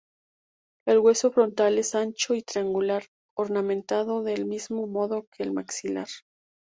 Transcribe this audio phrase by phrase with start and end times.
[0.87, 3.03] El hueso frontal es ancho y triangular,
[3.37, 6.07] ornamentado del mismo modo que el maxilar.